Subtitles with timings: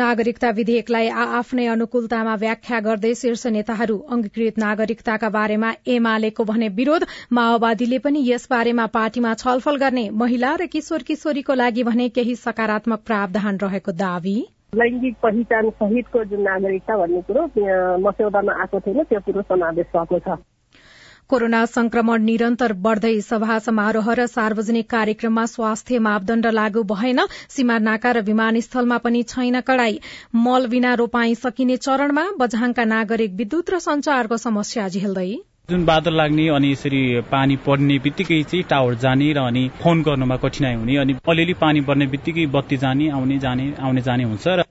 [0.00, 7.08] नागरिकता विधेयकलाई आ आफ्नै अनुकूलतामा व्याख्या गर्दै शीर्ष नेताहरू अंगीकृत नागरिकताका बारेमा एमालेको भने विरोध।
[7.32, 13.06] माओवादीले पनि यस बारेमा पार्टीमा छलफल गर्ने महिला र किशोर किशोरीको लागि भने केही सकारात्मक
[13.06, 14.38] प्रावधान रहेको दावी।
[14.76, 17.42] लैङ्गिक पहिचान सहितको जुन नागरिकता भन्ने कुरो
[18.02, 20.38] मस्यौदामा आएको थिएन त्यो कुरो समावेश भएको छ।
[21.30, 28.12] कोरोना संक्रमण निरन्तर बढ़दै सभा समारोह र सार्वजनिक कार्यक्रममा स्वास्थ्य मापदण्ड लागू भएन सीमा नाका
[28.12, 30.00] र विमानस्थलमा पनि छैन कड़ाई।
[30.38, 35.30] मल बिना रोपाई सकिने चरणमा बझाङका नागरिक विद्युत र संचारको समस्या झेल्दै।
[35.70, 40.36] जुन बादल लाग्ने अनि यसरी पानी पर्ने बित्तिकै चाहिँ टावर जाने र अनि फोन गर्नुमा
[40.44, 44.64] कठिनाई हुने अनि अलिअलि पानी पर्ने बित्तिकै बत्ती जाने आउने जाने आउने जाने हुन्छ र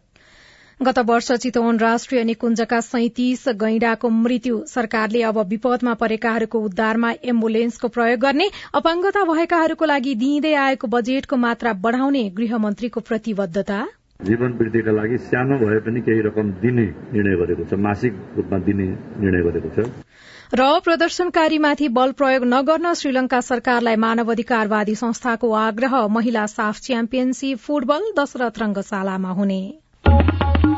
[0.80, 8.20] गत वर्ष चितवन राष्ट्रिय निकुञ्जका सैतिस गैंडाको मृत्यु सरकारले अब विपदमा परेकाहरूको उद्धारमा एम्बुलेन्सको प्रयोग
[8.20, 8.48] गर्ने
[8.80, 13.80] अपाङ्गता भएकाहरूको लागि दिइँदै आएको बजेटको मात्रा बढ़ाउने गृहमन्त्रीको प्रतिबद्धता।
[14.22, 18.88] जीवन वृद्धिका लागि सानो भए पनि केही रकम दिने निर्णय गरेको छ मासिक रूपमा दिने
[19.26, 19.90] निर्णय गरेको छ।
[20.54, 28.66] र प्रदर्शनकारीमाथि बल प्रयोग नगर्न श्रीलंका सरकारलाई मानवाधिकारवादी संस्थाको आग्रह महिला साफ च्याम्पियनशीप फुटबल दशरथ
[28.66, 29.62] रंगशालामा हुने।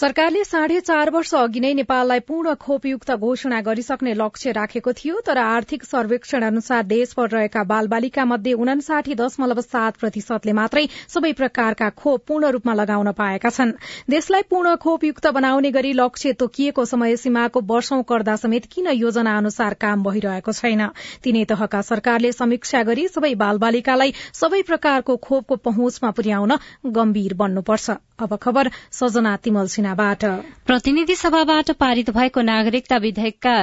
[0.00, 5.38] सरकारले साढे चार वर्ष अघि नै नेपाललाई पूर्ण खोपयुक्त घोषणा गरिसक्ने लक्ष्य राखेको थियो तर
[5.38, 10.84] आर्थिक सर्वेक्षण अनुसार देशभर रहेका बालबालिका मध्ये उनासाठी दशमलव सात प्रतिशतले मात्रै
[11.14, 13.74] सबै प्रकारका खोप पूर्ण रूपमा लगाउन पाएका छन्।
[14.08, 19.74] देशलाई पूर्ण खोपयुक्त बनाउने गरी लक्ष्य तोकिएको समय सीमाको वर्षौं गर्दा समेत किन योजना अनुसार
[19.84, 20.86] काम भइरहेको छैन?
[21.22, 26.58] तीनै तहका सरकारले समीक्षा गरी सबै बालबालिकालाई सबै प्रकारको खोपको पहुँचमा पुर्याउन
[26.96, 29.66] गम्भीर बन्नुपर्छ। अब खबर सजना तिमल
[30.66, 33.56] प्रतिनिधि सभाबाट पारित भएको नागरिकता विधेयकका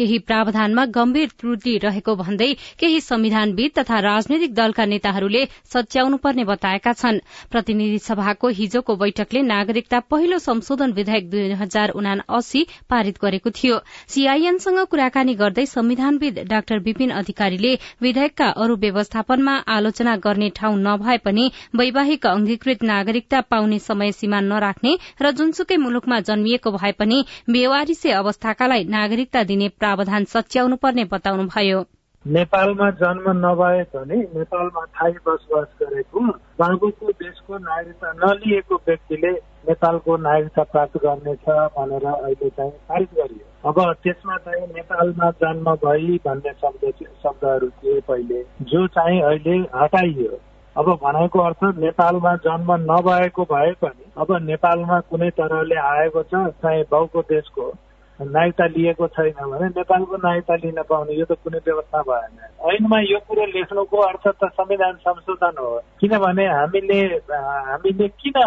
[0.00, 6.92] केही प्रावधानमा गम्भीर त्रुटि रहेको भन्दै केही संविधानविद तथा राजनैतिक दलका नेताहरूले सच्याउनु पर्ने बताएका
[6.94, 7.18] छन्।
[7.50, 13.76] प्रतिनिधि सभाको हिजोको बैठकले नागरिकता पहिलो संशोधन विधेयक दुई हजार उना अस्सी पारित गरेको थियो।
[14.08, 21.50] सीआईएनसँग कुराकानी गर्दै संविधानविद डाक्टर विपिन अधिकारीले विधेयकका अरू व्यवस्थापनमा आलोचना गर्ने ठाउँ नभए पनि
[21.76, 28.84] वैवाहिक अंगीकृत नागरिकता पाउने समय सीमा नराख्ने र जुनसुकै मुलुकमा जन्मिएको भए पनि बेवारिसे अवस्थाकालाई
[28.90, 31.78] नागरिकता दिने प्रावधान सच्याउनु पर्ने बताउनुभयो।
[32.24, 36.20] नेपालमा जन्म नभए पनि नेपालमा थाई बसोबास गरेको
[36.60, 39.32] बाबुको देशको नागरिकता नलिएको व्यक्तिले
[39.68, 46.20] नेपालको नागरिकता प्राप्त गर्नेछ भनेर अहिले चाहिँ पारित गरियो। अब त्यसमा चाहिँ नेपालमा जन्म भई
[46.26, 46.86] भन्ने शब्द
[47.24, 50.40] शब्दहरू थिए पहिले जो चाहिँ अहिले हटाइयो।
[50.76, 56.84] अब भनेको अर्थ नेपालमा जन्म नभएको भए पनि अब नेपालमा कुनै तरहले आएको छ चाहिँ
[56.90, 57.72] बाउको देशको
[58.20, 62.36] नागरिकता लिएको छैन भने नेपालको नागरिकता लिन पाउने यो त कुनै व्यवस्था भएन।
[62.70, 67.00] ऐनमा यो कुरो लेख्नुको अर्थ त संविधान संशोधन हो। किनभने हामीले
[67.30, 68.38] हामीले किन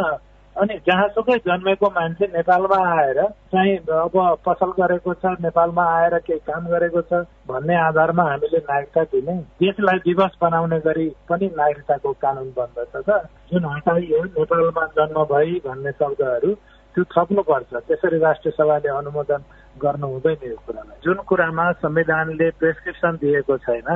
[0.55, 6.67] अनि जहाँसुकै जन्मेको मान्छे नेपालमा आएर चाहिँ अब पसल गरेको छ नेपालमा आएर केही काम
[6.69, 12.93] गरेको छ भन्ने आधारमा हामीले नागरिकता दिने देशलाई विवश बनाउने गरी पनि नागरिकताको कानून बन्दछ
[13.01, 13.09] त।
[13.49, 16.53] जुन हटाइयो नेपालमा जन्म भई भन्ने शब्दहरू
[16.95, 19.41] त्यो थप्नुपर्छ। त्यसरी राष्ट्रिय सभाले अनुमोदन
[19.81, 23.89] गर्नु हुँदैन यो कुरालाई। जुन कुरामा संविधानले प्रेसक्रिप्सन दिएको छैन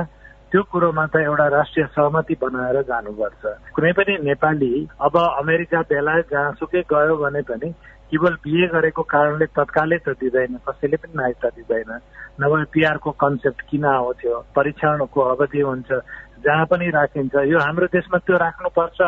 [0.50, 3.42] त्यो कुरोमा त एउटा राष्ट्रिय सहमति बनाएर जानुपर्छ।
[3.76, 7.68] कुनै पनि नेपाली अब अमेरिका बेलायत जहाँसुकै गयो भने पनि
[8.10, 11.90] केवल बिए गरेको कारणले तत्कालै त दिँदैन कसैले पनि नागरिकता दिँदैन।
[12.40, 15.90] नभए पिआरको कन्सेप्ट किन आउँथ्यो परीक्षणको अवधि हुन्छ
[16.44, 18.98] जहाँ पनि राखिन्छ। यो हाम्रो देशमा त्यो राख्नुपर्छ।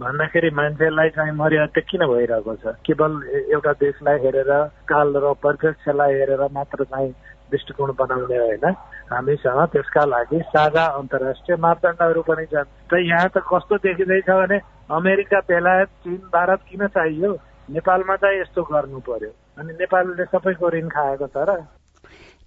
[0.00, 2.66] भन्दाखेरि मान्छेलाई चाहिँ मर्यादा किन भइरहेको छ?
[2.86, 3.12] केवल
[3.54, 4.50] एउटा देशलाई हेरेर
[4.90, 7.10] काल र परिप्रेक्ष्यलाई हेरेर मात्र चाहिँ
[7.50, 8.64] दृष्टिकोण बनाउने होइन।
[9.12, 14.58] हामीसँग त्यसका लागि साझा अन्तर्राष्ट्रिय मापदण्डहरू पनि छन्। त यहाँ त कस्तो देखिँदैछ भने
[14.90, 17.32] अमेरिका बेलायत चीन भारत किन चाहियो?
[17.70, 21.50] नेपालमा चाहिँ यस्तो गर्नु पर्यो। अनि नेपालले सबैको ऋण खाएको छ र।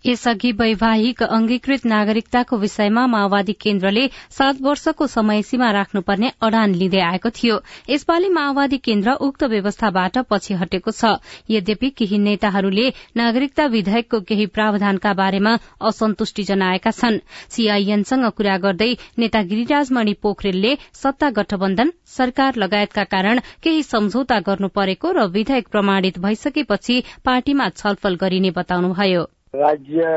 [0.05, 7.29] यसअघि वैवाहिक अंगीकृत नागरिकताको विषयमा माओवादी केन्द्रले सात वर्षको समय सीमा राख्नुपर्ने अडान लिँदै आएको
[7.29, 7.59] थियो।
[7.89, 11.17] यसपालि माओवादी केन्द्र उक्त व्यवस्थाबाट पछि हटेको छ।
[11.49, 19.41] यद्यपि केही नेताहरूले नागरिकता विधेयकको केही प्रावधानका बारेमा असन्तुष्टि जनाएका छन्। सीआईएनसँग कुरा गर्दै नेता
[19.43, 27.01] गिरिराजमणि पोखरेलले सत्ता गठबन्धन सरकार लगायतका कारण केही सम्झौता गर्नु परेको र विधेयक प्रमाणित भइसकेपछि
[27.25, 29.25] पार्टीमा छलफल गरिने बताउनुभयो।
[29.57, 30.07] राज्य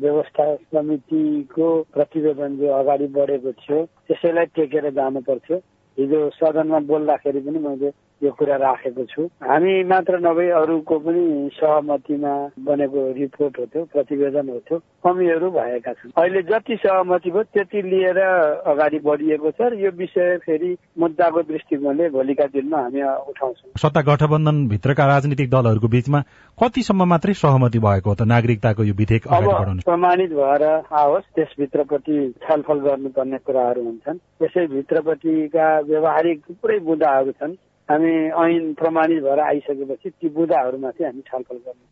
[0.00, 5.56] व्यवस्था समितिको प्रतिवेदन जो अगाडि बढेको थियो त्यसैलाई टेकेर जानु पर्थ्यो
[5.98, 7.90] हिजो सदनमा बोल्दाखेरि पनि मैले
[8.22, 12.34] यो कुरा राखेको छु। हामी मात्र नभई अरूको पनि सहमतिमा
[12.66, 17.82] बनेको रिपोर्ट हो त्यो प्रतिवेदन हो त्यो। कमीहरू भएका छन्। अहिले जति सहमति भयो त्यति
[17.82, 18.18] लिएर
[18.66, 24.66] अगाडि बढिएको छ। र यो विषय फेरि मुद्दाको दृष्टिकोणले भोलिका दिनमा हामी उठाउँछौँ। सत्ता गठबन्धन
[24.68, 26.20] भित्रका राजनीतिक दलहरूको बीचमा
[26.58, 28.22] कतिसम्म मात्रै सहमति भएको हो त?
[28.26, 29.46] नागरिकताको यो विधेयक अब
[29.86, 37.54] प्रमाणित भएर आओस्। त्यसभित्रपट्टि छलफल गर्नुपर्ने कुराहरू हुन्छन्। त्यसै भित्रपट्टिका व्यावहारिक थुप्रै मुद्दाहरू छन्।
[37.90, 41.86] हामी ऐन प्रमाणित भएर आइसकेपछि ती बुदाहरूमाथि हामी छलफल गर्छौँ।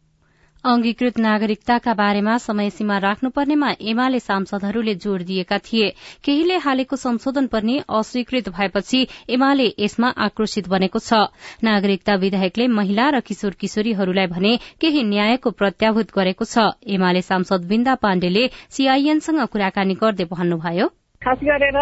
[0.64, 5.88] अंगीकृत नागरिकताका बारेमा समय सीमा राख्नुपर्नेमा एमाले सांसदहरूले जोड़ दिएका थिए।
[6.25, 11.22] केहीले हालेको संशोधन पनि अस्वीकृत भएपछि एमाले यसमा आक्रोशित बनेको छ।
[11.62, 17.94] नागरिकता विधेयकले महिला र किशोर किशोरीहरूलाई भने केही न्यायको प्रत्याभूत गरेको छ। एमाले सांसद बिन्दा
[18.02, 20.88] पाण्डेले सीआईएनसँग कुराकानी गर्दै भन्नुभयो।
[21.26, 21.76] खास गरेर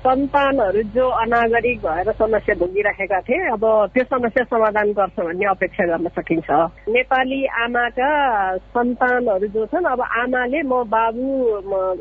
[0.00, 3.64] सन्तानहरू जो अनागरिक भएर समस्या भोगिराखेका थिए अब
[3.94, 6.48] त्यो समस्या समाधान गर्छ भन्ने अपेक्षा गर्न सकिन्छ।
[6.96, 8.08] नेपाली आमाका
[8.56, 11.24] सन्तानहरू जो छन् अब आमाले म बाबु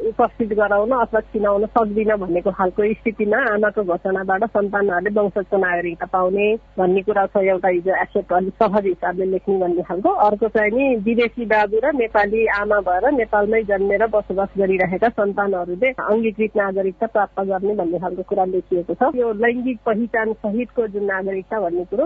[0.10, 6.48] उपस्थित गराउन अथवा चिनाउन सक्दिन भनेको खालको स्थितिमा आमाको घोषणाबाट सन्तानहरूले वंशजको नागरिकता पाउने
[6.80, 10.88] भन्ने कुरा छ एउटा हिजो एसेप्ट अलिक सहज हिसाबले लेख्ने भन्ने खालको। अर्को चाहिँ नि
[11.04, 17.74] विदेशी बाबु र नेपाली आमा भएर नेपालमै जन्मेर बसोबास गरिरहेका सन्तानहरूले अङ्गीकृत नागरिकता प्राप्त गर्ने
[17.76, 22.06] भन्ने खालको कुरा लेखिएको छ। यो लैङ्गिक पहिचान सहितको जुन नागरिकता भन्ने कुरो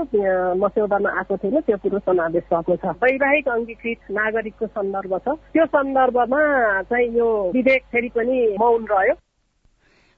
[0.64, 6.42] मस्यौदामा आएको थिएन त्यो कुरो समावेश भएको छ। वैवाहिक अङ्गीकृत नागरिकको सन्दर्भ छ। त्यो सन्दर्भमा
[6.88, 9.16] चाहिँ यो विधेयक फेरि पनि मौन रह्यो।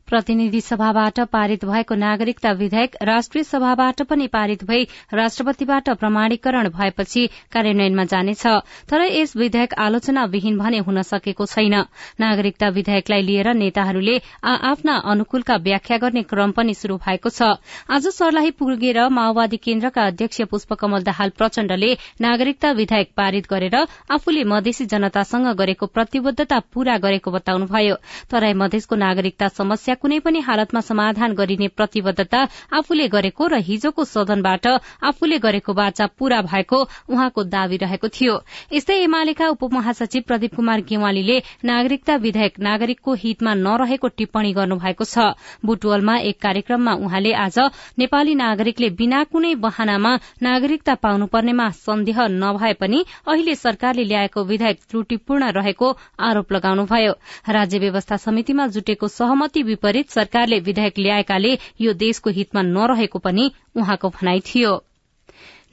[0.08, 4.84] प्रतिनिधि सभाबाट पारित भएको नागरिकता विधेयक राष्ट्रिय सभाबाट पनि पारित भई
[5.14, 8.46] राष्ट्रपतिबाट प्रमाणीकरण भएपछि कार्यान्वयनमा जानेछ।
[8.90, 11.76] तर यस विधेयक आलोचना विहीन भने हुन सकेको छैन।
[12.20, 17.58] नागरिकता विधेयकलाई लिएर नेताहरूले आ आफ्ना अनुकूलका व्याख्या गर्ने क्रम पनि शुरू भएको छ।
[17.90, 23.76] आज सर्लाही पुगेर माओवादी केन्द्रका अध्यक्ष पुष्पकमल दाहाल प्रचण्डले नागरिकता विधेयक पारित गरेर
[24.12, 27.96] आफूले मधेसी जनतासँग गरेको प्रतिबद्धता पूरा गरेको बताउनुभयो।
[28.30, 32.42] तराई मधेसको नागरिकता समस्या कुनै पनि हालतमा समाधान गरिने प्रतिबद्धता
[32.74, 34.68] आफूले गरेको र हिजोको सदनबाट
[35.04, 36.80] आफूले गरेको बाचा पूरा भएको
[37.10, 38.36] उहाँको दावी रहेको थियो।
[38.74, 45.34] यस्तै एमालेका उपमहासचिव प्रदीप कुमार गेवालीले नागरिकता विधेयक नागरिकको हितमा नरहेको टिप्पणी गर्नुभएको छ।
[45.66, 47.58] बुटवलमा एक कार्यक्रममा उहाँले आज
[48.00, 50.12] नेपाली नागरिकले बिना कुनै बहानामा
[50.42, 55.88] नागरिकता पाउनुपर्नेमा सन्देह नभए पनि अहिले सरकारले ल्याएको विधेयक त्रुटिपूर्ण रहेको
[56.20, 57.14] आरोप लगाउनुभयो।
[57.50, 64.10] राज्य व्यवस्था समितिमा जुटेको सहमति विपरीत सरकारले विधेयक ल्याएकाले यो देशको हितमा नरहेको पनि उहाँको
[64.18, 64.72] भनाई थियो।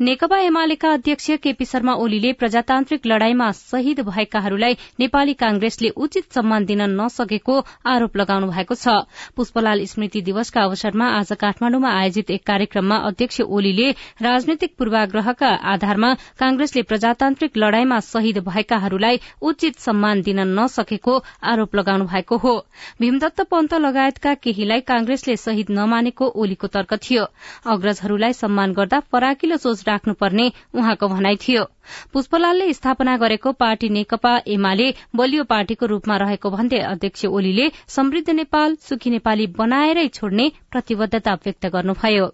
[0.01, 6.83] नेकपा एमालेका अध्यक्ष केपी शर्मा ओलीले प्रजातान्त्रिक लड़ाईमा शहीद भएकाहरूलाई नेपाली कांग्रेसले उचित सम्मान दिन
[7.01, 8.95] नसकेको आरोप लगाउनु भएको छ।
[9.37, 13.91] पुष्पलाल स्मृति दिवसका अवसरमा आज काठमाण्डुमा आयोजित एक कार्यक्रममा अध्यक्ष ओलीले
[14.23, 22.37] राजनैतिक पूर्वाग्रहका आधारमा कांग्रेसले प्रजातान्त्रिक लड़ाईमा शहीद भएकाहरूलाई उचित सम्मान दिन नसकेको आरोप लगाउनु भएको
[22.39, 22.55] हो।
[23.01, 27.29] भीमदत्त पन्त लगायतका केहीलाई कांग्रेसले शहीद नमानेको ओलीको तर्क थियो।
[27.69, 31.65] अग्रजहरूलाई सम्मान गर्दा फराकिलो सोच राख्नुपर्ने उहाँको भनाई थियो।
[32.13, 38.77] पुष्पलालले स्थापना गरेको पार्टी नेकपा एमाले बलियो पार्टीको रूपमा रहेको भन्दै अध्यक्ष ओलीले समृद्ध नेपाल
[38.89, 42.29] सुखी नेपाली बनाएरै छोड्ने प्रतिबद्धता व्यक्त गर्नुभयो।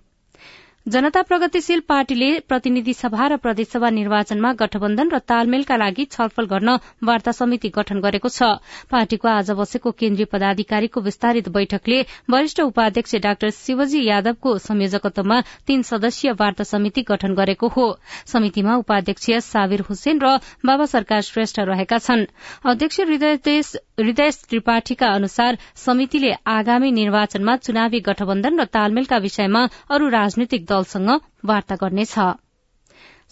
[0.87, 7.33] जनता प्रगतिशील पार्टीले प्रतिनिधि सभा र प्रदेशसभा निर्वाचनमा गठबन्धन र तालमेलका लागि छलफल गर्न वार्ता
[7.35, 8.51] समिति गठन गरेको छ।
[8.87, 11.99] पार्टीको आज बसेको केन्द्रीय पदाधिकारीको विस्तारित बैठकले
[12.31, 17.89] वरिष्ठ उपाध्यक्ष डाक्टर शिवजी यादवको संयोजकत्वमा तीन सदस्यीय वार्ता समिति गठन गरेको हो।
[18.27, 22.25] समितिमा उपाध्यक्ष साबिर हुसेन र बाबा सरकार श्रेष्ठ रहेका छन्।
[22.65, 23.01] अध्यक्ष
[23.99, 31.77] हृदय त्रिपाठीका अनुसार समितिले आगामी निर्वाचनमा चुनावी गठबन्धन र तालमेलका विषयमा अरू राजनैतिक दलसँग वार्ता
[31.85, 32.19] गर्नेछ।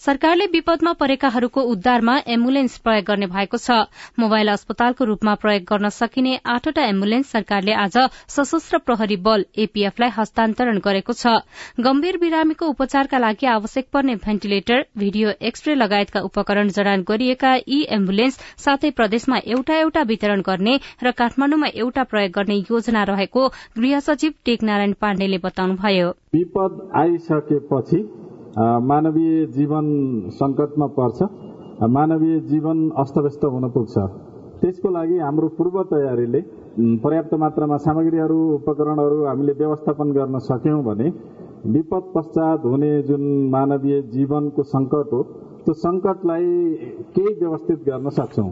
[0.03, 3.75] सरकारले विपदमा परेकाहरूको उद्धारमा एम्बुलेन्स प्रयोग गर्ने भएको छ।
[4.19, 7.97] मोबाइल अस्पतालको रूपमा प्रयोग गर्न सकिने आठवटा एम्बुलेन्स सरकारले आज
[8.29, 11.33] सशस्त्र प्रहरी बल एपीएफलाई हस्तान्तरण गरेको छ।
[11.79, 18.39] गम्भीर बिरामीको उपचारका लागि आवश्यक पर्ने भेन्टिलेटर भिडियो एक्सरे लगायतका उपकरण जडान गरिएका यी एम्बुलेन्स
[18.65, 23.47] सातै प्रदेशमा एउटा एउटा वितरण गर्ने र काठमाण्डुमा एउटा प्रयोग गर्ने योजना रहेको
[23.79, 28.03] गृह सचिव टेकनारायण पाण्डेले बताउनुभयो। विपद आइसकेपछि
[28.57, 29.85] मानवीय जीवन
[30.31, 31.23] संकटमा पर्छ।
[31.89, 33.97] मानवीय जीवन अस्तव्यस्त हुन पुग्छ।
[34.61, 36.41] त्यसको लागि हाम्रो पूर्व तयारीले
[37.03, 41.07] पर्याप्त मात्रामा सामग्रीहरू उपकरणहरू हामीले व्यवस्थापन गर्न सक्यौं भने
[41.67, 45.21] विपद पश्चात हुने जुन मानवीय जीवनको संकट हो
[45.65, 46.47] त्यो संकटलाई
[47.15, 48.49] केही व्यवस्थित गर्न सक्छौं।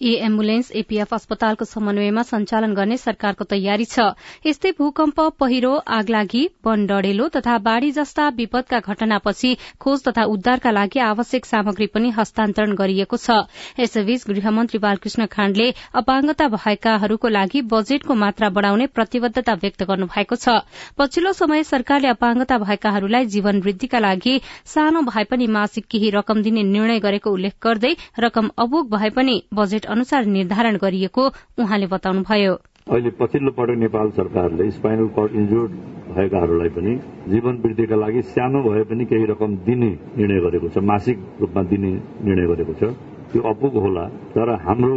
[0.00, 4.06] यी एम्बुलेन्स एपीएफ अस्पतालको समन्वयमा सञ्चालन गर्ने सरकारको तयारी छ।
[4.46, 11.00] यस्तै भूकम्प पहिरो आगलागी वन डढेलो तथा बाढ़ी जस्ता विपदका घटनापछि खोज तथा उद्धारका लागि
[11.00, 13.38] आवश्यक सामग्री पनि हस्तान्तरण गरिएको छ।
[13.80, 20.58] यसैबीच गृहमन्त्री बालकृष्ण खाण्डले अपाङ्गता भएकाहरूको लागि बजेटको मात्रा बढ़ाउने प्रतिबद्धता व्यक्त गर्नुभएको छ।
[20.98, 24.36] पछिल्लो समय सरकारले अपाङ्गता भएकाहरूलाई जीवन वृद्धिका लागि
[24.74, 29.40] सानो भए पनि मासिक केही रकम दिने निर्णय गरेको उल्लेख गर्दै रकम अबोग भए पनि
[29.54, 31.22] बजेट अनुसार निर्धारण गरिएको
[31.58, 32.54] उहाँले बताउनुभयो।
[32.86, 35.70] अहिले पछिल्लो पटक नेपाल सरकारले स्पाइनल कर्ड इन्जुर्ड
[36.16, 36.92] भएकाहरूलाई पनि
[37.28, 41.90] जीवन वृद्धिका लागि सानो भए पनि केही रकम दिने निर्णय गरेको छ मासिक रूपमा दिने
[42.24, 42.92] निर्णय गरेको छ।
[43.32, 44.96] त्यो अपुग होला तर हाम्रो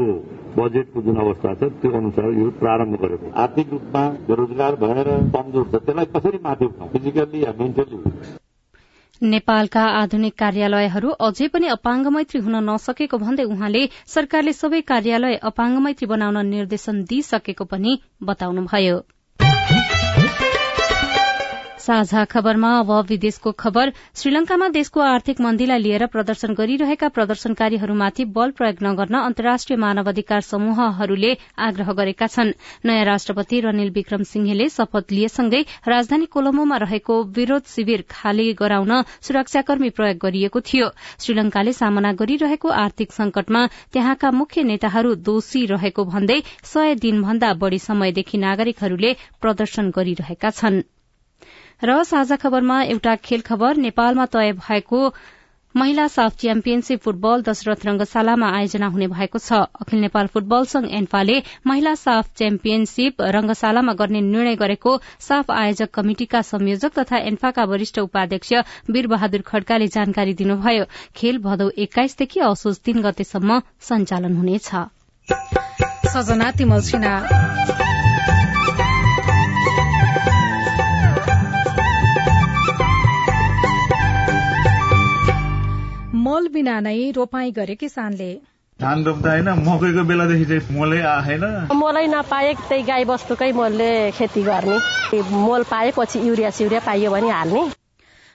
[0.57, 5.81] बजेटको जुन अवस्था छ त्यो अनुसार यो प्रारम्भ गरेको आर्थिक रूपमा बेरोजगार भएर कमजोर छ
[5.81, 6.89] त्यसलाई कसरी माथि उठाउँ?
[6.93, 7.97] फिजिकल्ली या मेन्टली
[9.21, 15.85] नेपालका आधुनिक कार्यालयहरू अझै पनि अपाङ्ग मैत्री हुन नसकेको भन्दै उहाँले सरकारले सबै कार्यालय अपाङ्ग
[15.85, 18.99] मैत्री बनाउन निर्देशन दिइसकेको पनि बताउनुभयो।
[21.79, 28.83] साझा खबरमा अब विदेशको खबर। श्रीलंकामा देशको आर्थिक मन्दीलाई लिएर प्रदर्शन गरिरहेका प्रदर्शनकारीहरूमाथि बल प्रयोग
[28.83, 32.51] नगर्न अन्तर्राष्ट्रिय मानवाधिकार समूहहरूले आग्रह गरेका छन्।
[32.85, 39.89] नयाँ राष्ट्रपति रनिल विक्रम सिंहेले शपथ लिएसँगै राजधानी कोलम्बोमा रहेको विरोध शिविर खाली गराउन सुरक्षाकर्मी
[39.95, 46.95] प्रयोग गरिएको थियो। श्रीलंकाले सामना गरिरहेको आर्थिक संकटमा त्यहाँका मुख्य नेताहरू दोषी रहेको भन्दै सय
[47.01, 50.98] दिनभन्दा बढ़ी समयदेखि नागरिकहरूले प्रदर्शन गरिरहेका छनृ।
[51.81, 55.13] र साझा खबरमा एउटा खेल खबर नेपालमा तय भएको
[55.75, 61.37] महिला साफ च्याम्पियनशीप फुटबल दशरथ रंगशालामा आयोजना हुने भएको छ। अखिल नेपाल फुटबल संघ एन्फाले
[61.67, 68.53] महिला साफ च्याम्पियनशीप रंगशालामा गर्ने निर्णय गरेको साफ आयोजक कमिटिका संयोजक तथा एन्फाका वरिष्ठ उपाध्यक्ष
[68.89, 74.69] वीर बहादुर खड्काले जानकारी दिनुभयो। खेल भदौ एक्काइसदेखि असोज तीन गतेसम्म सञ्चालन हुनेछ।
[86.39, 88.27] मल बिना नै रोपाई गरे किसानले।
[88.79, 91.41] धान रोप्दा होइन मकैको बेलादेखि चाहिँ मलै आएन
[91.75, 94.77] मलै नपाए त्यही गाई बस्तुकै मलले खेती गर्ने।
[95.31, 97.63] मल पाएपछि युरिया सिउरिया पाइयो भने हाल्ने।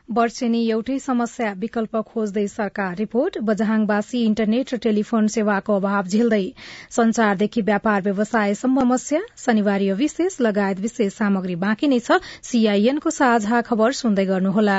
[0.08, 6.42] वर्षेनी एउटै समस्या विकल्प खोज्दै सरकार रिपोर्ट। बझाङवासी इन्टरनेट र टेलिफोन सेवाको अभाव झेल्दै
[6.98, 12.20] संचारदेखि व्यापार व्यवसायसम्म समस्या। शनिवार विशेष लगायत विशेष सामग्री बाँकी नै छ।
[12.52, 14.78] सीआईएनको साझा खबर सुन्दै गर्नुहोला।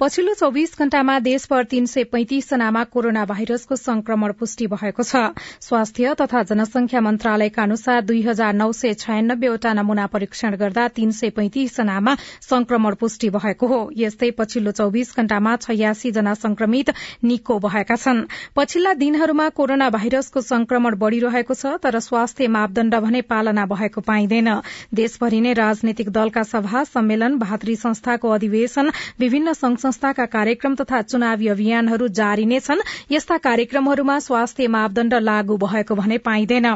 [0.00, 5.16] पछिल्लो चौविस घण्टामा देशभर तीन सय पैंतिस जनामा कोरोना भाइरसको संक्रमण पुष्टि भएको छ।
[5.60, 11.30] स्वास्थ्य तथा जनसंख्या मन्त्रालयका अनुसार दुई हजार नौ सय छयानब्बेवटा नमूना परीक्षण गर्दा तीन सय
[11.30, 17.96] पैंतिस जनामा संक्रमण पुष्टि भएको हो। यस्तै पछिल्लो चौविस घण्टामा छयासी जना संक्रमित निको भएका
[17.96, 18.24] छन्।
[18.56, 24.48] पछिल्ला दिनहरूमा कोरोना भाइरसको संक्रमण बढ़िरहेको छ तर स्वास्थ्य मापदण्ड भने पालना भएको पाइँदैन।
[24.94, 31.46] देशभरि नै राजनैतिक दलका सभा सम्मेलन भातृ संस्थाको अधिवेशन विभिन्न संघ संस्थाका कार्यक्रम तथा चुनावी
[31.50, 32.80] अभियानहरू जारी नै छन्।
[33.10, 36.66] यस्ता कार्यक्रमहरूमा स्वास्थ्य मापदण्ड लागू भएको भने पाइँदैन।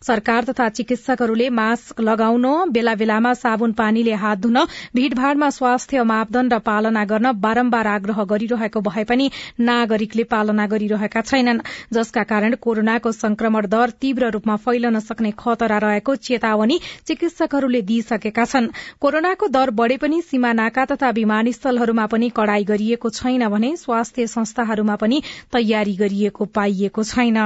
[0.00, 4.58] सरकार तथा चिकित्सकहरूले मास्क लगाउन बेला बेलामा साबुन पानीले हात धुन
[4.96, 11.60] भीड़भाड़मा स्वास्थ्य मापदण्ड पालना गर्न बारम्बार आग्रह गरिरहेको भए पनि नागरिकले पालना गरिरहेका छैनन्।
[11.92, 18.72] जसका कारण कोरोनाको संक्रमण दर तीव्र रूपमा फैलन सक्ने खतरा रहेको चेतावनी चिकित्सकहरूले दिइसकेका छन्।
[19.00, 24.96] कोरोनाको दर बढ़े पनि सीमा नाका तथा विमानस्थलहरूमा पनि कड़ाई गरिएको छैन भने स्वास्थ्य संस्थाहरूमा
[24.96, 27.38] पनि तयारी गरिएको पाइएको छैन।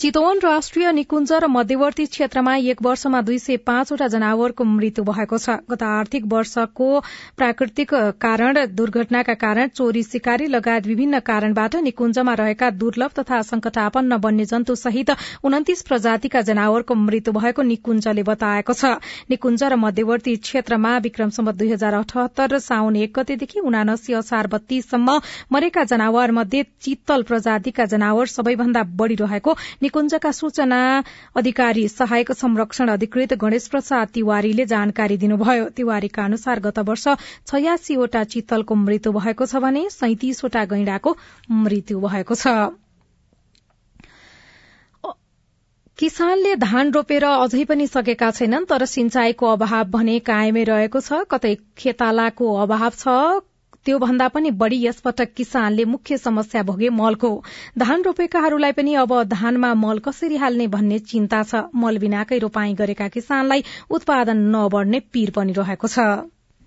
[0.00, 5.56] चितवन राष्ट्रिय निकुञ्ज र मध्यवर्ती क्षेत्रमा एक वर्षमा दुई सय पाँचवटा जनावरको मृत्यु भएको छ।
[5.70, 6.86] गत आर्थिक वर्षको
[7.36, 14.74] प्राकृतिक कारण दुर्घटनाका कारण चोरी शिकारी लगायत विभिन्न कारणबाट निकुञ्जमा रहेका दुर्लभ तथा संकटापन्न वन्यजन्तु
[14.74, 15.10] सहित
[15.44, 18.96] उन्तिस प्रजातिका जनावरको मृत्यु भएको निकुञ्जले बताएको छ।
[19.30, 25.20] निकुञ्ज र मध्यवर्ती क्षेत्रमा विक्रमसम्म दुई हजार अठहत्तर साउन एक गतेदेखि उनासी असार बत्तीससम्म
[25.52, 29.56] मरेका जनावर मध्ये चित्तल प्रजातिका जनावर सबैभन्दा बढ़ी रहेको
[29.90, 30.80] निकुञ्जका सूचना
[31.36, 37.06] अधिकारी सहायक संरक्षण अधिकृत गणेश प्रसाद तिवारीले जानकारी दिनुभयो। तिवारीका अनुसार गत वर्ष
[37.46, 41.16] छयासीवटा चित्तलको मृत्यु भएको छ भने सैतिसवटा गैंडाको
[41.50, 42.54] मृत्यु भएको छ।
[45.98, 51.54] किसानले धान रोपेर अझै पनि सकेका छैनन् तर सिंचाईको अभाव भने कायमै रहेको छ। कतै
[51.76, 53.16] खेतालाको अभाव छ
[53.90, 57.30] त्यो भन्दा पनि बढ़ी यसपटक किसानले मुख्य समस्या भोगे मलको।
[57.78, 63.08] धान रोपेकाहरूलाई पनि अब धानमा मल कसरी हाल्ने भन्ने चिन्ता छ। मल बिनाकै रोपाई गरेका
[63.10, 66.06] किसानलाई उत्पादन नबढ़ने पीर पनि रहेको छ।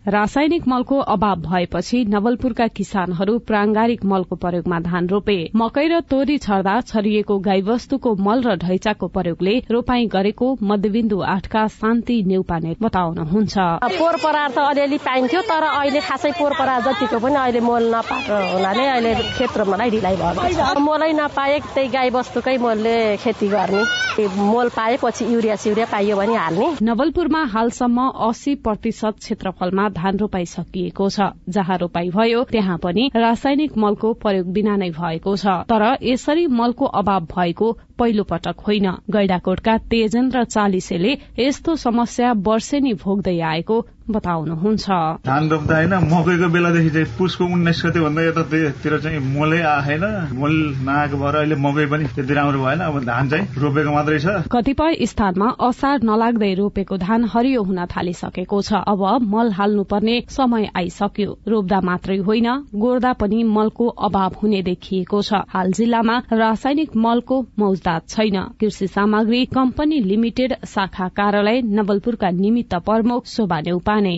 [0.05, 6.73] रासायनिक मलको अभाव भएपछि नवलपुरका किसानहरू प्रांगारिक मलको प्रयोगमा धान रोपे। मकै र तोरी छर्दा
[6.81, 14.51] छरिएको गाईवस्तुको मल र ढैचाको प्रयोगले रोपाई गरेको मध्यबिन्दु आठका शान्ति नेउपाने बताउनुहुन्छ। पोहोर परार
[14.51, 19.13] त अलिअलि पाइन्थ्यो तर अहिले खासै पोहोर परार जतिको पनि अहिले मोल नपाएको हुनाले अहिले
[19.55, 25.86] रोप्नलाई ढिलाइ भयो मोलै नपाए त्यही गाई वस्तुकै मोलले खेती गर्ने। मोल पाएपछि युरिया सिउरिया
[25.91, 32.43] पाइयो भने हाल्ने। नवलपुरमा हालसम्म अस्सी प्रतिशत क्षेत्रफलमा धान रोपाई सकिएको छ। जहाँ रोपाई भयो
[32.43, 38.23] त्यहाँ पनि रासायनिक मलको प्रयोग बिना नै भएको छ। तर यसरी मलको अभाव भएको पहिलो
[38.23, 44.88] पटक होइन। गैडाकोटका तेजेन्द्र चालिसेले यस्तो समस्या वर्षेनी भोग्दै आएको बताउनुहुन्छ।
[45.23, 50.03] धान रोप्दा होइन मकैको बेलादेखि चाहिँ पुसको उन्नाइस गते भन्दा यतातिर चाहिँ मलै आएन।
[50.36, 50.53] मल
[50.84, 55.06] नआएको भएर अहिले मकै पनि त्यति राम्रो भएन। अब धान चाहिँ रोपेको मात्रै छ। कतिपय
[55.06, 61.79] स्थानमा असार नलाग्दै रोपेको धान हरियो हुन थालिसकेको छ। अब मल हाल्नुपर्ने समय आइसक्यो। रोप्दा
[61.82, 67.39] मात्रै होइन गोड्दा पनि मलको अभाव हुने देखिएको छ। हाल जिल्लामा रासायनिक मलको
[67.83, 74.15] मौजदात छैन। कृषि सामग्री कम्पनी लिमिटेड शाखा कार्यालय नवलपुरका निमित्त प्रमुख शोभा नेउपाने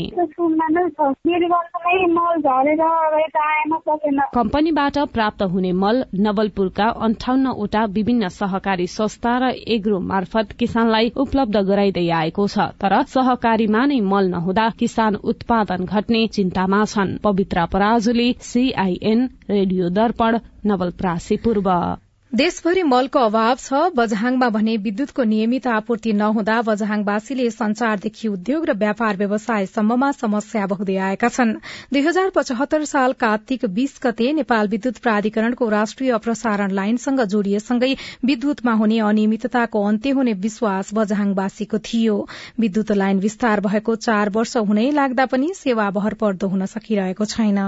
[4.36, 12.08] कम्पनीबाट प्राप्त हुने मल नवलपुरका अन्ठाउन्नवटा विभिन्न सहकारी संस्था र एग्रो मार्फत किसानलाई उपलब्ध गराइदै
[12.12, 19.30] आएको छ। तर सहकारीमा नै मल नहुँदा किसान उत्पादन घट्ने चिन्तामा छन्। पवित्र पराजुली सीआईएन
[19.50, 21.70] रेडियो दर्पण नवलप्रासी पूर्व।
[22.36, 29.18] देशभरि मलको अभाव छ। बझाङमा भने विद्युतको नियमित आपूर्ति नहुँदा बझाङवासीले संचारदेखि उद्योग र व्यापार
[29.18, 31.54] व्यवसायसम्ममा समस्या भोग्दै आएका छन्।
[31.94, 37.94] दुई हजार पचहत्तर साल कार्तिक बीस गते नेपाल विद्युत प्राधिकरणको राष्ट्रिय प्रसारण लाइनसँग जोडिएसँगै
[38.26, 42.22] विद्युतमा हुने अनियमितताको अन्त्य हुने विश्वास बझाङवासीको थियो।
[42.60, 47.68] विद्युत लाइन विस्तार भएको चार वर्ष हुनै लाग्दा पनि सेवा भरपर्दो हुन सकिरहेको छैन।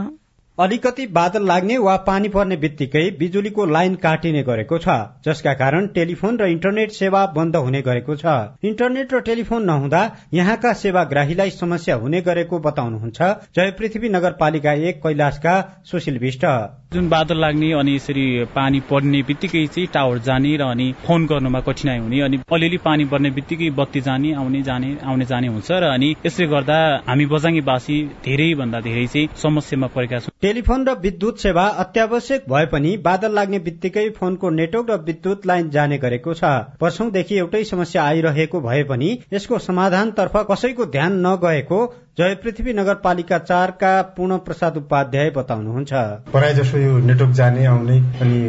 [0.57, 6.37] अलिकति बादल लाग्ने वा पानी पर्ने बित्तिकै बिजुलीको लाइन काटिने गरेको छ जसका कारण टेलिफोन
[6.37, 8.33] र इन्टरनेट सेवा बन्द हुने गरेको छ।
[8.65, 10.01] इन्टरनेट र टेलिफोन नहुँदा
[10.33, 13.21] यहाँका सेवाग्राहीलाई समस्या हुने गरेको बताउनुहुन्छ
[13.55, 16.45] जय पृथ्वी नगरपालिका एक कैलाशका सुशील विष्ट।
[16.93, 18.23] जुन बादल लाग्ने अनि यसरी
[18.55, 23.05] पानी पर्ने बित्तिकै चाहिँ टावर जाने र अनि फोन गर्नुमा कठिनाई हुने अनि अलिअलि पानी
[23.05, 27.97] पर्ने बित्तिकै बत्ती जाने आउने जाने आउने जाने हुन्छ र अनि यसले गर्दा हामी बजाङ्गीवासी
[28.23, 33.35] धेरै भन्दा धेरै चाहिँ समस्यामा परेका छौँ। टेलिफोन र विद्युत सेवा अत्यावश्यक भए पनि बादल
[33.35, 38.83] लाग्ने बित्तिकै फोनको नेटवर्क र विद्युत लाइन जाने गरेको छ। वर्षौंदेखि एउटै समस्या आइरहेको भए
[38.87, 41.85] पनि यसको समाधानतर्फ कसैको ध्यान नगएको
[42.17, 45.91] जय पृथ्वी नगरपालिका चारका पूर्ण प्रसाद उपाध्याय बताउनुहुन्छ।
[46.33, 48.39] प्राय जसो यो नेटवर्क जाने आउने अनि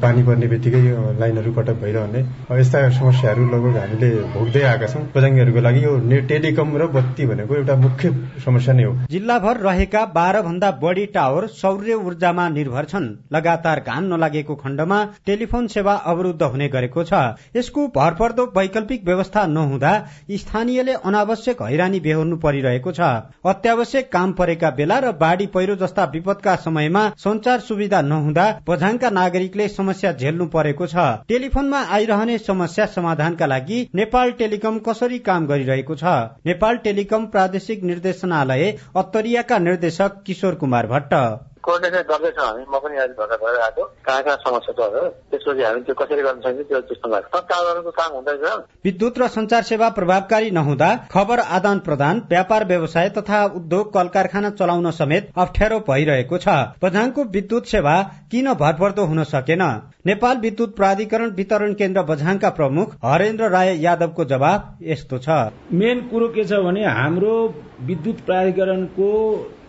[0.00, 0.80] पानी पर्ने बित्तिकै
[1.20, 2.20] लाइनहरू कटक भइरहने
[2.60, 7.76] यस्ता समस्याहरू लगभग हामीले भोग्दै आएका छौँ। बजाङ्गीहरूको लागि यो टेलिकम र बत्ती भनेको एउटा
[7.76, 8.12] मुख्य
[8.44, 14.04] समस्या नै हो। जिल्लाभर रहेका बाह्र भन्दा बढी टावर सौर्य ऊर्जामा निर्भर छन्। लगातार घाम
[14.14, 17.20] नलागेको खण्डमा टेलिफोन सेवा अवरुद्ध हुने गरेको छ।
[17.56, 19.94] यसको भरपर्दो वैकल्पिक व्यवस्था नहुँदा
[20.40, 23.00] स्थानीयले अनावश्यक हैरानी बेहोर्नु परिरहेको छ।
[23.46, 29.68] अत्यावश्यक काम परेका बेला र बाढ़ी पहिरो जस्ता विपदका समयमा संचार सुविधा नहुँदा बझाङका नागरिकले
[29.68, 36.04] समस्या झेल्नु परेको छ। टेलिफोनमा आइरहने समस्या समाधानका लागि नेपाल टेलिकम कसरी काम गरिरहेको छ?
[36.46, 41.14] नेपाल टेलिकम प्रादेशिक निर्देशनालय अत्तरियाका निर्देशक किशोर कुमार भट्ट।
[41.66, 44.80] कोर्डिनेसन गर्दैछौँ हामी म पनि आज भर्खर भएर आएको कहाँ कहाँ समस्या छ
[45.30, 48.44] त्यसपछि हामी त्यो कसरी गर्न सकिन्छ त्यो त्यस्तो लाग्छ। सञ्चालनको काम हुँदैछ
[48.84, 54.50] विद्युत र संचार सेवा प्रभावकारी नहुँदा खबर आदान प्रदान व्यापार व्यवसाय तथा उद्योग कल कारखाना
[54.60, 56.48] चलाउन समेत अप्ठ्यारो भइरहेको छ।
[56.82, 57.96] बझाङको विद्युत सेवा
[58.30, 59.62] किन भरपर्दो हुन सकेन?
[60.06, 65.28] नेपाल विद्युत प्राधिकरण वितरण केन्द्र बझाङका प्रमुख हरेन्द्र राय यादवको जवाब यस्तो छ।
[65.72, 67.34] मेन कुरो के छ भने हाम्रो
[67.78, 69.08] विद्युत प्राधिकरणको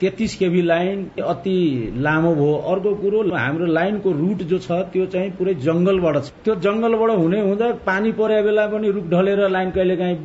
[0.01, 1.57] तेत्तिस केबी लाइन अति
[1.97, 6.55] लामो भयो। अर्को कुरो हाम्रो लाइनको रुट जो छ त्यो चाहिँ पुरै जंगलबाट छ। त्यो
[6.63, 10.15] जंगलबाट हुने हुँदा पानी परे बेला पनि रुख ढलेर लाइन कहिले काहीँ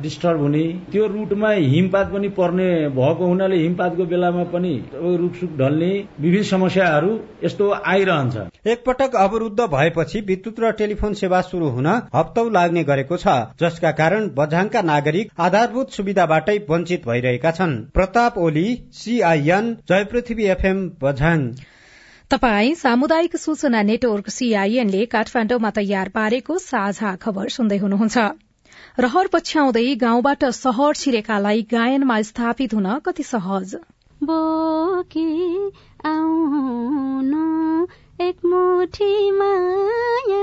[0.00, 6.44] डिस्टर्ब हुने त्यो रुटमा हिमपात पनि पर्ने भएको हुनाले हिमपातको बेलामा पनि रुखसुख ढल्ने विविध
[6.46, 7.10] समस्याहरू
[7.44, 13.34] यस्तो आइरहन्छ। एकपटक अवरुद्ध भएपछि विद्युत र टेलिफोन सेवा शुरू हुन हप्तौ लाग्ने गरेको छ
[13.60, 20.80] जसका कारण बझाङका नागरिक आधारभूत सुविधाबाटै वञ्चित भइरहेका छन्। Pratap Oli CIN Jay Prithvi FM
[21.02, 21.44] Bajhang.
[22.30, 28.18] तपाई सामुदायिक सूचना नेटवर्क सीआईएनले काठमाडौँमा तयार पारेको साझा खबर सुन्दै हुनुहुन्छ।
[28.98, 33.74] रहर पछ्याउँदै गाउँबाट सहर छिरेकालाई गायनमा स्थापित हुन कति सहज।
[34.22, 35.28] बोकी
[36.06, 37.86] आउनु
[38.20, 40.42] एक मुठी माया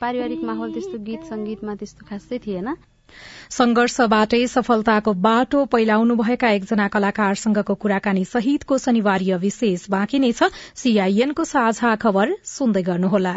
[0.00, 2.74] पारिवारिक माहौल त्यस्तो गीत संगीतमा त्यस्तो खासै थिएन।
[3.50, 11.94] संघर्षबाटै सफलताको बाटो पैलाउनुभएका एकजना कलाकारसँगको कुराकानी सहितको शनिवारीय विशेष बाँकी नै छ। सीआईएनको साझा
[12.02, 13.36] खबर सुन्दै गर्नुहोला।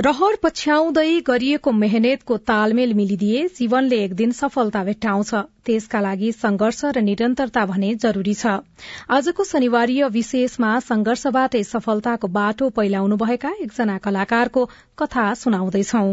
[0.00, 6.98] रहर पछ्याउँदै गरिएको मेहनतको तालमेल मिलिदिए जीवनले एक दिन सफलता भेट्टाउँछ। त्यसका लागि संघर्ष र
[7.00, 8.46] निरन्तरता भने जरूरी छ।
[9.10, 16.08] आजको शनिवारीय विशेषमा संघर्षबाटै सफलताको बाटो पैलाउनुभएका एकजना कलाकारको कथा सुनाउँदैछौ।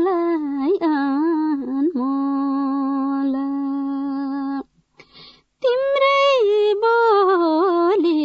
[5.63, 8.25] तिम्रै बोली।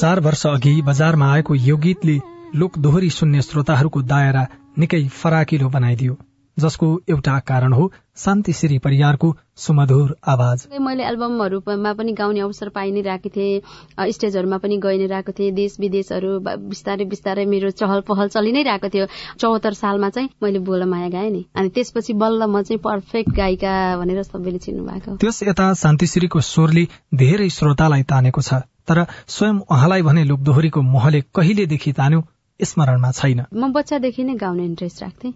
[0.00, 2.20] चार वर्ष अघि बजारमा आएको यो गीतले
[2.54, 4.46] लोक दोहोरी सुन्ने श्रोताहरूको दायरा
[4.78, 6.16] निकै फराकिलो बनाइदियो।
[6.60, 13.00] जसको एउटा कारण हो शान्तिश्री परियारको सुमधुर आवाज। मैले एल्बमहरूमा पनि गाउने अवसर पाइ नै
[13.02, 18.28] रहेको थिएँ स्टेजहरूमा पनि गइ नै रहेको थिएँ देश विदेशहरू बिस्तारै बिस्तारै मेरो चहल पहल
[18.28, 19.06] चलि नै रहेको थियो।
[19.38, 23.74] चौहत्तर सालमा चाहिँ मैले बोल माया गाएँ नि। अनि त्यसपछि बल्ल म चाहिँ पर्फेक्ट गायिका
[23.98, 26.84] भनेर सबैले चिन्नु भएको त्यस यता शान्तिश्रीको स्वरले
[27.16, 32.20] धेरै श्रोतालाई तानेको छ तर स्वयं उहाँलाई भने लोकदोहोरीको मोहले कहिलेदेखि तान्यो
[32.60, 35.32] स्मरणमा छैन। म बच्चादेखि नै गाउने इन्ट्रेस्ट राख्थेँ।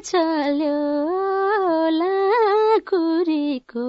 [0.00, 0.74] चल्यो
[1.92, 3.86] लाकुरीको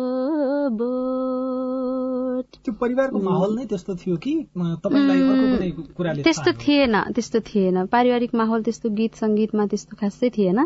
[2.57, 8.89] त्यो परिवारको माहौल नै त्यस्तो थियो कि तपाईँलाई त्यस्तो थिएन त्यस्तो थिएन पारिवारिक माहौल त्यस्तो
[8.91, 10.59] गीत सङ्गीतमा त्यस्तो खासै थिएन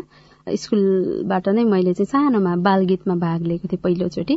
[0.46, 4.36] स्कुलबाट नै मैले चाहिँ सानोमा बाल गीतमा भाग लिएको थिएँ पहिलोचोटि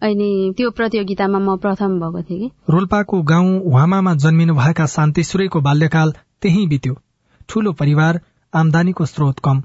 [0.00, 6.14] अनि त्यो प्रतियोगितामा म प्रथम भएको थिएँ कि रोल्पाको गाउँ वामामा जन्मिनु भएका शान्तिश्वरीको बाल्यकाल
[6.42, 6.94] त्यही बित्यो।
[7.48, 8.20] ठूलो परिवार
[8.52, 9.62] आमदानीको स्रोत कम।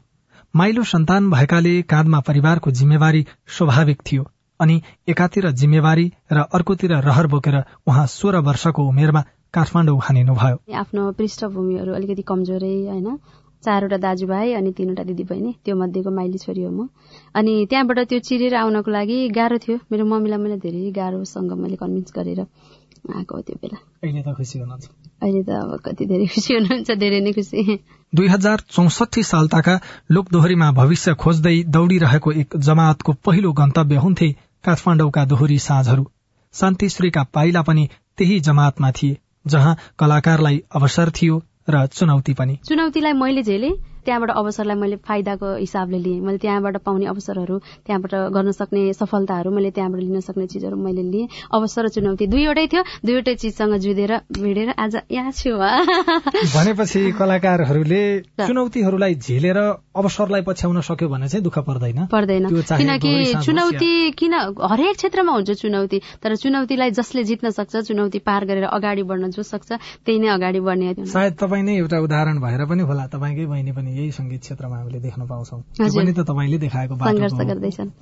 [0.53, 4.23] माइलो सन्तान भएकाले काँधमा परिवारको जिम्मेवारी स्वाभाविक थियो
[4.59, 7.55] अनि एकातिर जिम्मेवारी र अर्कोतिर रहर बोकेर
[7.87, 9.21] उहाँ सोह्र वर्षको उमेरमा
[9.53, 13.17] काठमाडौँ हानिनुभयो आफ्नो पृष्ठभूमिहरू अलिकति कमजोरै होइन?
[13.63, 16.87] चारवटा दाजुभाइ अनि तिनवटा दिदीबहिनी त्यो मध्येको माइली छोरी हो म।
[17.35, 22.13] अनि त्यहाँबाट त्यो चिरेर आउनको लागि गाह्रो थियो। मेरो मम्मीलाई मैले धेरै गाह्रोसँग मैले कन्भिन्स
[22.15, 26.91] गरेर आएको त्यो बेला। अहिले त खुसी हुनुहुन्छ। अहिले त अब कति धेरै खुसी हुनुहुन्छ
[26.99, 27.77] धेरै नै खुसी।
[28.13, 29.75] दुई हजार चौसठी सालताका
[30.11, 34.29] लोकदोहोरीमा भविष्य खोज्दै दौडिरहेको एक जमातको पहिलो गन्तव्य हुन्थे
[34.65, 36.05] काठमाडौँका दोहोरी साँझहरू।
[36.53, 43.43] शान्तिश्रीका पाइला पनि त्यही जमातमा थिए जहाँ कलाकारलाई अवसर थियो र चुनौती पनि। चुनौतीलाई मैले
[43.43, 43.69] झेले
[44.05, 49.71] त्यहाँबाट अवसरलाई मैले फाइदाको हिसाबले लिएँ। मैले त्यहाँबाट पाउने अवसरहरू त्यहाँबाट गर्न सक्ने सफलताहरू मैले
[49.71, 54.69] त्यहाँबाट लिन सक्ने चिजहरू मैले लिएँ। अवसर र चुनौती दुईवटै थियो। दुईवटै चिजसँग जुधेर भिडेर
[54.77, 58.03] आज यहाँ छु भनेपछि कलाकारहरूले
[58.39, 59.59] चुनौतीहरूलाई झेलेर
[59.99, 63.11] अवसरलाई पछ्याउन सक्यो भने चाहिँ दुःख पर्दैन। पर्दैन। किनकि
[63.45, 64.33] चुनौती किन
[64.71, 69.43] हरेक क्षेत्रमा हुन्छ चुनौती तर चुनौतीलाई जसले जित्न सक्छ चुनौती पार गरेर अगाडि बढ्न जो
[69.43, 73.71] सक्छ त्यही नै अगाडि बढ्ने सायद तपाईँ नै एउटा उदाहरण भएर पनि होला तपाईँकै बहिनी
[73.71, 76.93] पनि यही संगीत क्षेत्रमा हामीले देख्न पाउँछौँ। पनि त तपाईँले देखाएको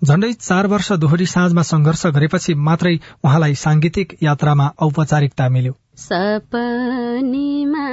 [0.05, 7.85] झण्डै चार वर्ष दोहोरी साँझमा संघर्ष गरेपछि मात्रै उहाँलाई साङ्गीतिक यात्रामा औपचारिकता मिल्यो। सपनीमा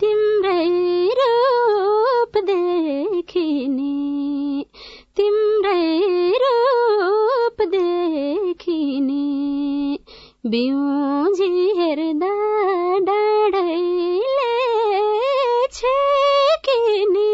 [0.00, 0.68] तिम्रै
[1.20, 2.34] रूप
[5.16, 5.84] तिम्रै
[6.42, 9.24] रूप देखिने
[10.50, 12.32] बिउजी हेर्दा
[13.08, 14.56] डाँडैले
[15.72, 17.28] छेकिने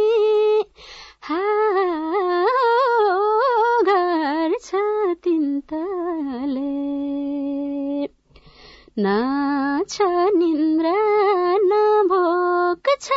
[3.82, 4.74] घर छ
[5.24, 6.74] तिन्तले।
[8.98, 9.06] न
[9.88, 10.02] छ
[10.36, 10.96] निन्द्रा
[11.62, 11.72] न
[12.08, 13.10] भोक छ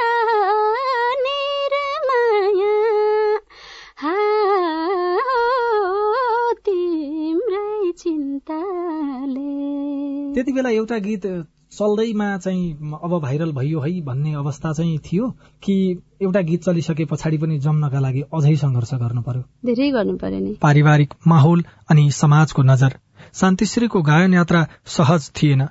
[10.42, 11.26] त्यति बेला एउटा गीत
[11.72, 15.30] चल्दैमा चाहिँ अब भाइरल भइयो है भन्ने अवस्था चाहिँ थियो
[15.64, 15.76] कि
[16.22, 20.56] एउटा गीत चलिसके पछाडि पनि जम्नका लागि अझै संघर्ष गर्नु पर्यो। धेरै गर्नु पर्यो नि।
[20.62, 22.98] पारिवारिक माहौल अनि समाजको नजर।
[23.34, 25.68] शान्तिश्रीको गायन यात्रा सहज थिएन।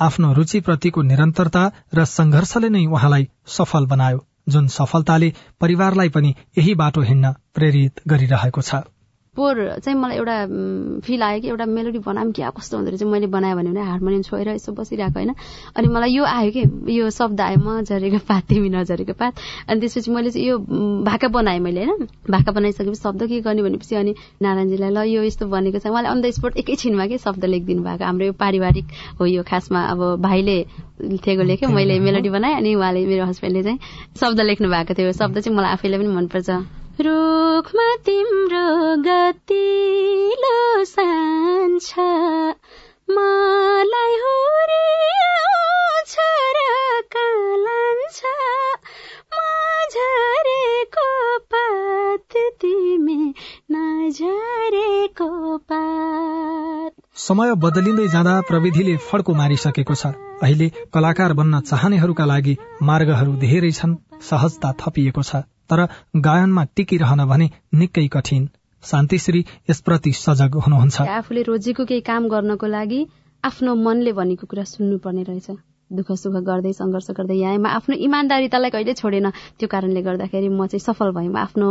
[0.00, 7.00] आफ्नो रुचिप्रतिको निरन्तरता र संघर्षले नै उहाँलाई सफल बनायो जुन सफलताले परिवारलाई पनि यही बाटो
[7.00, 8.86] हिँड्न प्रेरित गरिरहेको छ।
[9.36, 13.26] पोहोर चाहिँ मलाई एउटा फिल आयो कि एउटा मेलोडी बनाऊँ क्या कस्तो हुँदो रहेछ। मैले
[13.32, 15.32] बनाएँ भने हार्मोनियम छोएर यसो बसिरहेको होइन।
[15.72, 19.32] अनि मलाई यो आयो कि यो शब्द आयो म झरेको पात तिमी नझरेको पात।
[19.72, 20.58] अनि त्यसपछि मैले चाहिँ यो
[21.08, 25.48] भाका बनाएँ मैले होइन। भाका बनाइसकेपछि शब्द के गर्ने भनेपछि अनि नारायणजीलाई ल यो यस्तो
[25.48, 29.26] बनेको छ। उहाँले अन द स्पोट एकैछिनमा के शब्द लेखिदिनु भएको। हाम्रो यो पारिवारिक हो
[29.32, 30.58] यो खासमा अब भाइले
[31.24, 33.78] थेगो लेख्यो। मैले मेलोडी बनाएँ अनि उहाँले मेरो हस्बेन्डले चाहिँ
[34.12, 41.94] शब्द लेख्नु भएको थियो। शब्द चाहिँ मलाई आफैलाई पनि मनपर्छ। रुखमा तिम्रो गतिलो सान्छ
[43.10, 44.18] मलाई
[55.62, 60.06] पात समय बदलिँदै जाँदा प्रविधिले फड्को मारिसकेको छ।
[60.42, 65.36] अहिले कलाकार बन्न चाहनेहरूका लागि मार्गहरू धेरै छन्। सहजता थपिएको छ।
[65.70, 65.80] तर
[66.16, 68.42] गायनमा टिकिरहन भने निकै कठिन।
[68.82, 73.00] शान्तिश्री यसप्रति सजग हुनुहुन्छ। आफूले रोजेको केही काम गर्नको लागि
[73.44, 75.48] आफ्नो मनले भनेको कुरा सुन्नुपर्ने रहेछ।
[75.90, 79.26] दुःख सुख गर्दै सङ्घर्ष गर्दै यहाँ म आफ्नो इमान्दारितालाई कहिले छोडेन।
[79.58, 81.68] त्यो कारणले गर्दाखेरि म चाहिँ सफल भएँ आफ्नो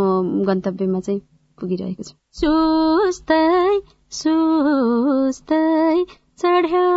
[0.47, 1.19] गन्तव्यमा चाहिँ
[1.57, 5.95] पुगिरहेको छु। सुस्तै सुस्तै
[6.41, 6.87] चढ्यो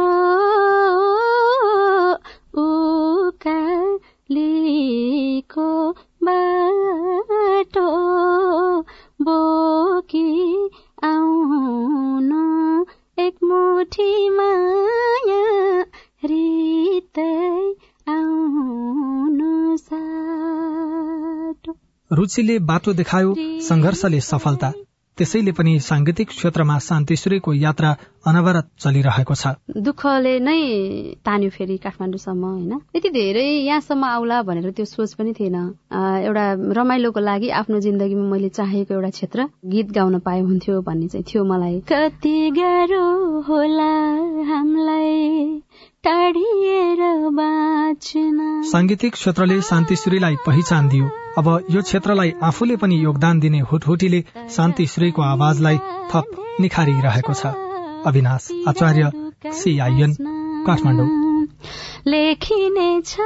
[3.35, 4.09] उकालीको
[22.15, 23.35] रुचिले बाटो देखायो
[23.69, 24.73] संघर्षले सफलता।
[25.19, 27.91] त्यसैले पनि साङ्गीतिक क्षेत्रमा शान्तिश्रीको यात्रा
[28.27, 29.47] अनवरत चलिरहेको छ।
[29.87, 30.59] दुःखले नै
[31.23, 32.73] तान्यो फेरि काठमाडौँसम्म होइन?
[32.97, 35.57] यति धेरै यहाँसम्म आउला भनेर त्यो सोच पनि थिएन।
[35.95, 36.47] एउटा
[36.81, 41.45] रमाइलोको लागि आफ्नो जिन्दगीमा मैले चाहेको एउटा क्षेत्र गीत गाउन पाए हुन्थ्यो भन्ने चाहिँ थियो
[41.47, 43.07] मलाई। कति गाह्रो
[43.47, 43.93] होला
[44.51, 45.63] हामीलाई।
[48.67, 55.77] साङ्गीतिक क्षेत्रले शान्तिश्रीलाई पहिचान दियो। अब यो क्षेत्रलाई आफूले पनि योगदान दिने हुटहुटीले शान्तिश्रीको आवाजलाई
[55.79, 57.47] थप निखारिरहेको छ।
[58.07, 59.13] अविनाश आचार्य
[59.53, 60.17] सिआइएन
[60.67, 61.09] काठमाडौँ।
[62.07, 63.17] लेखिने छ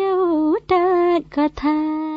[0.00, 2.13] एउटा कथा।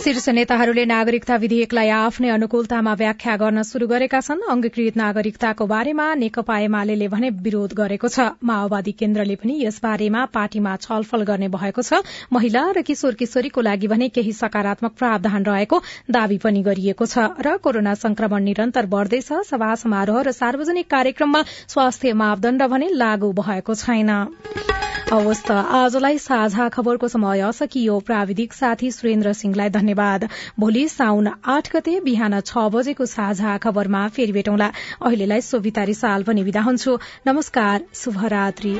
[0.00, 6.56] शीर्ष नेताहरूले नागरिकता विधेयकलाई आफ्नै अनुकूलतामा व्याख्या गर्न शुरू गरेका छन्। अंगीकृत नागरिकताको बारेमा नेकपा
[6.58, 12.00] एमाले भने विरोध गरेको छ। माओवादी केन्द्रले पनि यस बारेमा पार्टीमा छलफल गर्ने भएको छ।
[12.32, 17.56] महिला र किशोर किशोरीको लागि भने केही सकारात्मक प्रावधान रहेको दावी पनि गरिएको छ र
[17.60, 24.89] कोरोना संक्रमण निरन्तर बढ्दैछ। सभा समारोह र सार्वजनिक कार्यक्रममा स्वास्थ्य मापदण्ड भने लागू भएको छैन।
[25.12, 30.28] अवस्था आजलाई साझा खबरको समय सकियो। प्राविधिक साथी सुरेन्द्र सिंहलाई धन्यवाद।
[30.60, 36.42] भोलि साउन आठ गते बिहान छ बजेको साझा खबरमा फेरि भेटौँला। अहिलेलाई सोभिता रिसाल पनि
[36.42, 38.74] विदा हुन्छु। नमस्कार शुभरात्री।